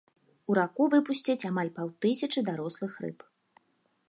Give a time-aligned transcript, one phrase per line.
[0.51, 3.19] У раку выпусцяць амаль паўтысячы дарослых рыб.